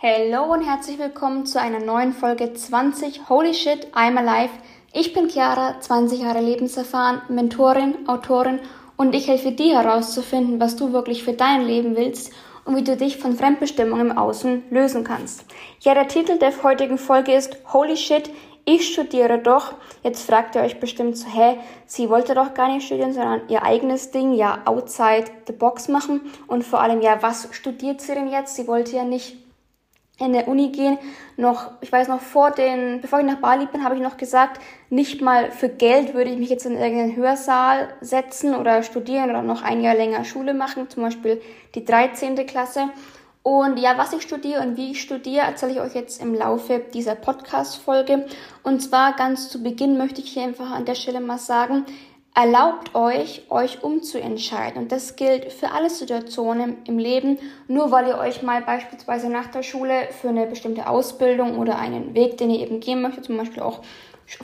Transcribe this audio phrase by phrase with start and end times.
[0.00, 4.52] Hallo und herzlich willkommen zu einer neuen Folge 20 Holy Shit, I'm Alive.
[4.92, 8.60] Ich bin Chiara, 20 Jahre lebenserfahren, Mentorin, Autorin
[8.96, 12.32] und ich helfe dir herauszufinden, was du wirklich für dein Leben willst
[12.64, 15.44] und wie du dich von Fremdbestimmung im Außen lösen kannst.
[15.80, 18.30] Ja, der Titel der heutigen Folge ist Holy Shit,
[18.66, 19.74] ich studiere doch.
[20.04, 23.64] Jetzt fragt ihr euch bestimmt so, hä, sie wollte doch gar nicht studieren, sondern ihr
[23.64, 26.20] eigenes Ding, ja, outside the box machen.
[26.46, 28.54] Und vor allem, ja, was studiert sie denn jetzt?
[28.54, 29.47] Sie wollte ja nicht
[30.20, 30.98] in der Uni gehen.
[31.36, 34.60] Noch, ich weiß noch vor den, bevor ich nach Bali bin, habe ich noch gesagt,
[34.90, 39.42] nicht mal für Geld würde ich mich jetzt in irgendeinen Hörsaal setzen oder studieren oder
[39.42, 41.40] noch ein Jahr länger Schule machen, zum Beispiel
[41.74, 42.34] die 13.
[42.46, 42.88] Klasse.
[43.44, 46.82] Und ja, was ich studiere und wie ich studiere, erzähle ich euch jetzt im Laufe
[46.92, 48.26] dieser Podcast-Folge.
[48.62, 51.86] Und zwar ganz zu Beginn möchte ich hier einfach an der Stelle mal sagen,
[52.38, 54.82] erlaubt euch, euch umzuentscheiden.
[54.82, 57.36] Und das gilt für alle Situationen im Leben.
[57.66, 62.14] Nur weil ihr euch mal beispielsweise nach der Schule für eine bestimmte Ausbildung oder einen
[62.14, 63.80] Weg, den ihr eben gehen möchtet, zum Beispiel auch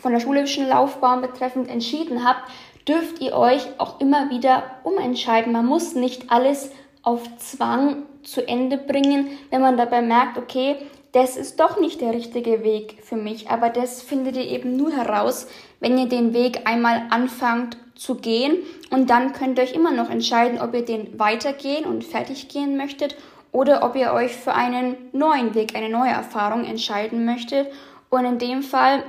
[0.00, 2.50] von der schulischen Laufbahn betreffend entschieden habt,
[2.88, 5.52] dürft ihr euch auch immer wieder umentscheiden.
[5.52, 6.70] Man muss nicht alles
[7.02, 10.76] auf Zwang zu Ende bringen, wenn man dabei merkt, okay,
[11.12, 13.50] das ist doch nicht der richtige Weg für mich.
[13.50, 15.46] Aber das findet ihr eben nur heraus,
[15.78, 18.58] wenn ihr den Weg einmal anfangt zu gehen.
[18.90, 22.76] Und dann könnt ihr euch immer noch entscheiden, ob ihr den weitergehen und fertig gehen
[22.76, 23.16] möchtet
[23.52, 27.68] oder ob ihr euch für einen neuen Weg, eine neue Erfahrung entscheiden möchtet.
[28.08, 29.04] Und in dem Fall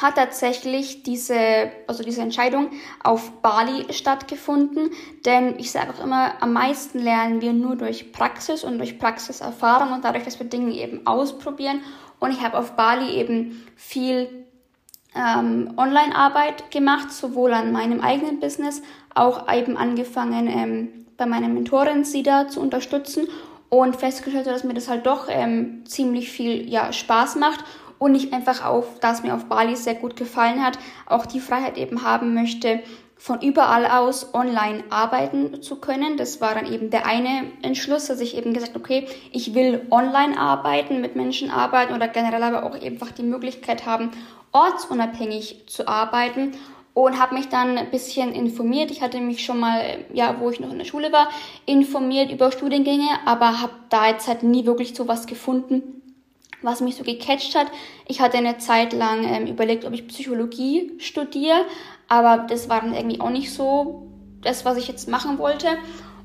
[0.00, 2.70] hat tatsächlich diese, also diese Entscheidung
[3.02, 4.90] auf Bali stattgefunden.
[5.24, 9.92] Denn ich sage auch immer, am meisten lernen wir nur durch Praxis und durch Praxiserfahrung
[9.92, 11.80] und dadurch, dass wir Dinge eben ausprobieren.
[12.18, 14.46] Und ich habe auf Bali eben viel
[15.14, 18.82] ähm, Online-Arbeit gemacht, sowohl an meinem eigenen Business,
[19.14, 23.28] auch eben angefangen ähm, bei meiner Mentorin Sida zu unterstützen
[23.68, 27.64] und festgestellt, dass mir das halt doch ähm, ziemlich viel ja, Spaß macht
[27.98, 31.78] und ich einfach auf, das mir auf Bali sehr gut gefallen hat, auch die Freiheit
[31.78, 32.80] eben haben möchte,
[33.24, 36.18] von überall aus online arbeiten zu können.
[36.18, 40.38] Das war dann eben der eine Entschluss, dass ich eben gesagt, okay, ich will online
[40.38, 44.10] arbeiten, mit Menschen arbeiten oder generell aber auch einfach die Möglichkeit haben,
[44.52, 46.52] ortsunabhängig zu arbeiten
[46.92, 48.90] und habe mich dann ein bisschen informiert.
[48.90, 49.80] Ich hatte mich schon mal,
[50.12, 51.30] ja, wo ich noch in der Schule war,
[51.64, 56.02] informiert über Studiengänge, aber habe da jetzt halt nie wirklich so was gefunden,
[56.60, 57.68] was mich so gecatcht hat.
[58.06, 61.64] Ich hatte eine Zeit lang ähm, überlegt, ob ich Psychologie studiere,
[62.08, 64.08] aber das war dann irgendwie auch nicht so
[64.42, 65.68] das, was ich jetzt machen wollte.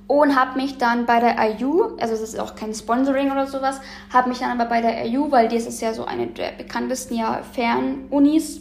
[0.07, 3.79] Und habe mich dann bei der IU, also es ist auch kein Sponsoring oder sowas,
[4.12, 7.13] habe mich dann aber bei der IU, weil das ist ja so eine der bekanntesten
[7.13, 8.59] ja Fernunis,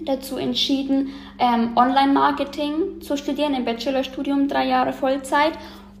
[0.00, 5.52] dazu entschieden, ähm, Online-Marketing zu studieren, im Bachelorstudium drei Jahre Vollzeit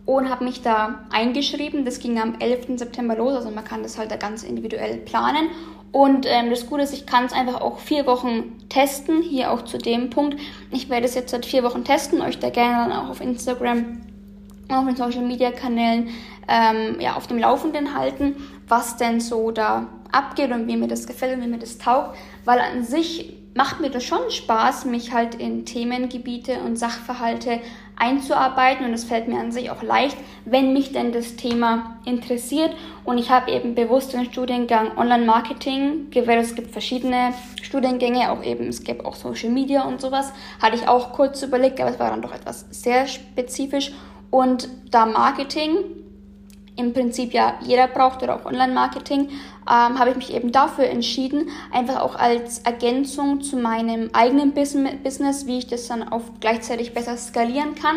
[0.06, 1.84] und habe mich da eingeschrieben.
[1.84, 2.78] Das ging am 11.
[2.78, 5.48] September los, also man kann das halt da ganz individuell planen.
[5.94, 9.62] Und ähm, das Gute ist, ich kann es einfach auch vier Wochen testen, hier auch
[9.62, 10.40] zu dem Punkt.
[10.72, 14.00] Ich werde es jetzt seit vier Wochen testen, euch da gerne dann auch auf Instagram,
[14.68, 16.08] auf den Social Media Kanälen
[16.48, 18.34] ähm, ja, auf dem Laufenden halten,
[18.66, 22.16] was denn so da abgeht und wie mir das gefällt und wie mir das taugt,
[22.44, 27.60] weil an sich macht mir das schon Spaß, mich halt in Themengebiete und Sachverhalte
[27.96, 32.74] einzuarbeiten und es fällt mir an sich auch leicht, wenn mich denn das Thema interessiert
[33.04, 36.44] und ich habe eben bewusst den Studiengang Online-Marketing gewählt.
[36.44, 40.32] Es gibt verschiedene Studiengänge, auch eben, es gibt auch Social Media und sowas.
[40.60, 43.92] Hatte ich auch kurz überlegt, aber es war dann doch etwas sehr spezifisch
[44.30, 45.76] und da Marketing
[46.76, 51.48] im Prinzip ja jeder braucht oder auch Online-Marketing, ähm, habe ich mich eben dafür entschieden,
[51.72, 57.16] einfach auch als Ergänzung zu meinem eigenen Business, wie ich das dann auch gleichzeitig besser
[57.16, 57.96] skalieren kann.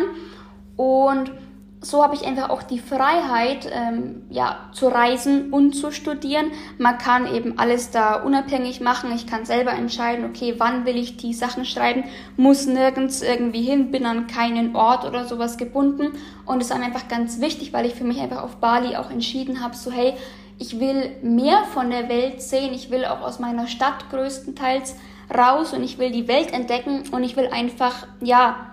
[0.76, 1.32] Und
[1.80, 6.46] so habe ich einfach auch die Freiheit, ähm, ja, zu reisen und zu studieren.
[6.76, 9.12] Man kann eben alles da unabhängig machen.
[9.14, 12.04] Ich kann selber entscheiden, okay, wann will ich die Sachen schreiben,
[12.36, 16.18] muss nirgends irgendwie hin, bin an keinen Ort oder sowas gebunden.
[16.46, 19.62] Und es ist einfach ganz wichtig, weil ich für mich einfach auf Bali auch entschieden
[19.62, 20.14] habe, so hey,
[20.58, 22.74] ich will mehr von der Welt sehen.
[22.74, 24.96] Ich will auch aus meiner Stadt größtenteils
[25.32, 28.72] raus und ich will die Welt entdecken und ich will einfach, ja,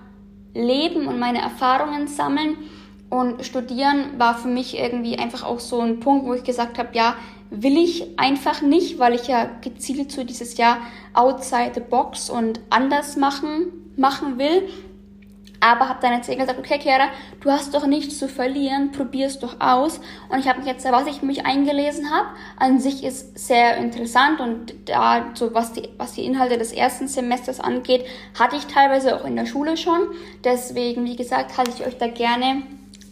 [0.56, 2.58] leben und meine Erfahrungen sammeln.
[3.10, 6.90] Und studieren war für mich irgendwie einfach auch so ein Punkt, wo ich gesagt habe,
[6.94, 7.16] ja,
[7.50, 10.80] will ich einfach nicht, weil ich ja gezielt so dieses Jahr
[11.14, 14.68] outside the box und anders machen, machen will.
[15.62, 17.08] Aber habe dann jetzt gesagt, okay, Chiara,
[17.42, 20.00] du hast doch nichts zu verlieren, probier's doch aus.
[20.30, 24.42] Und ich habe mich jetzt, was ich mich eingelesen habe, an sich ist sehr interessant
[24.42, 28.06] und da, so was die, was die Inhalte des ersten Semesters angeht,
[28.38, 30.02] hatte ich teilweise auch in der Schule schon.
[30.44, 32.62] Deswegen, wie gesagt, halte ich euch da gerne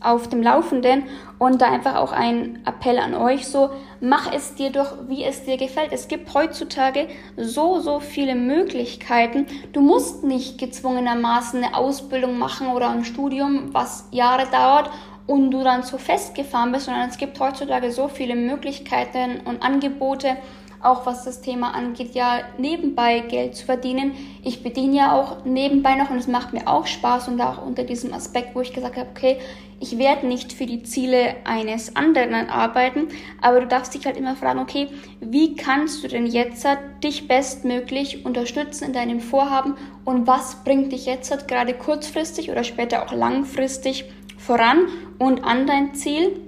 [0.04, 1.04] auf dem Laufenden
[1.40, 3.70] und da einfach auch ein Appell an euch, so
[4.00, 5.92] mach es dir doch, wie es dir gefällt.
[5.92, 7.08] Es gibt heutzutage
[7.38, 9.46] so, so viele Möglichkeiten.
[9.72, 14.90] Du musst nicht gezwungenermaßen eine Ausbildung machen oder ein Studium, was Jahre dauert
[15.26, 20.38] und du dann so festgefahren bist, sondern es gibt heutzutage so viele Möglichkeiten und Angebote,
[20.84, 24.14] auch was das Thema angeht, ja nebenbei Geld zu verdienen.
[24.44, 27.84] Ich bediene ja auch nebenbei noch und es macht mir auch Spaß und auch unter
[27.84, 29.38] diesem Aspekt, wo ich gesagt habe, okay,
[29.80, 33.10] ich werde nicht für die Ziele eines anderen arbeiten,
[33.42, 34.88] aber du darfst dich halt immer fragen, okay,
[35.20, 36.66] wie kannst du denn jetzt
[37.04, 39.76] dich bestmöglich unterstützen in deinem Vorhaben
[40.06, 44.06] und was bringt dich jetzt gerade kurzfristig oder später auch langfristig
[44.38, 44.88] voran
[45.20, 46.40] und an dein Ziel.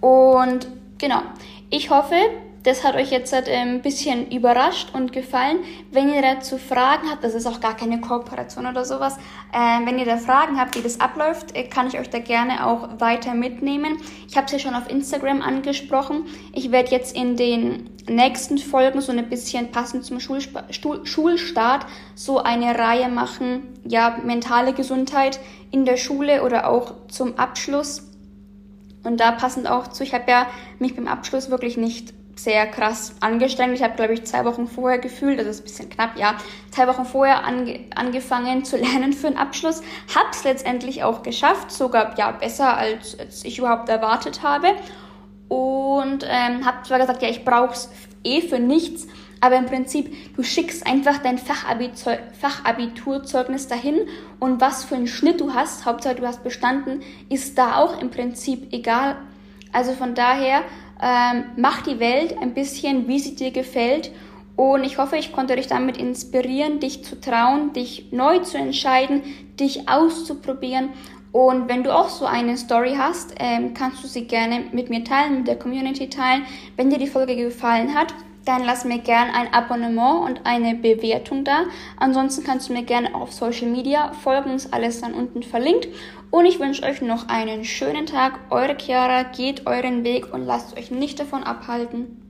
[0.00, 0.68] Und
[0.98, 1.22] genau,
[1.70, 2.16] ich hoffe,
[2.62, 5.58] das hat euch jetzt äh, ein bisschen überrascht und gefallen.
[5.90, 9.16] Wenn ihr dazu Fragen habt, das ist auch gar keine Kooperation oder sowas,
[9.52, 12.66] äh, wenn ihr da Fragen habt, wie das abläuft, äh, kann ich euch da gerne
[12.66, 13.96] auch weiter mitnehmen.
[14.28, 16.26] Ich habe es ja schon auf Instagram angesprochen.
[16.52, 20.58] Ich werde jetzt in den nächsten Folgen so ein bisschen passend zum Schulsp
[21.04, 25.40] Schulstart so eine Reihe machen, ja, mentale Gesundheit
[25.70, 28.06] in der Schule oder auch zum Abschluss.
[29.02, 30.46] Und da passend auch zu, ich habe ja
[30.78, 33.74] mich beim Abschluss wirklich nicht sehr krass angestrengt.
[33.74, 36.36] Ich habe, glaube ich, zwei Wochen vorher gefühlt, das ist ein bisschen knapp, ja,
[36.70, 39.82] zwei Wochen vorher ange angefangen zu lernen für den Abschluss.
[40.14, 44.68] Habe es letztendlich auch geschafft, sogar ja besser als, als ich überhaupt erwartet habe.
[45.48, 47.90] Und ähm, habe zwar gesagt, ja, ich brauche es
[48.22, 49.08] eh für nichts,
[49.40, 54.00] aber im Prinzip, du schickst einfach dein Fachabiturzeugnis dahin
[54.38, 57.00] und was für einen Schnitt du hast, Hauptsache du hast bestanden,
[57.30, 59.16] ist da auch im Prinzip egal.
[59.72, 60.62] Also von daher
[61.02, 64.10] ähm, mach die Welt ein bisschen, wie sie dir gefällt.
[64.56, 69.22] Und ich hoffe, ich konnte dich damit inspirieren, dich zu trauen, dich neu zu entscheiden,
[69.58, 70.90] dich auszuprobieren.
[71.32, 75.04] Und wenn du auch so eine Story hast, ähm, kannst du sie gerne mit mir
[75.04, 76.44] teilen, mit der Community teilen.
[76.76, 78.12] Wenn dir die Folge gefallen hat,
[78.44, 81.64] dann lass mir gerne ein Abonnement und eine Bewertung da.
[81.98, 85.88] Ansonsten kannst du mir gerne auf Social Media folgen, ist alles dann unten verlinkt.
[86.30, 88.38] Und ich wünsche euch noch einen schönen Tag.
[88.50, 92.18] Eure Chiara, geht euren Weg und lasst euch nicht davon abhalten.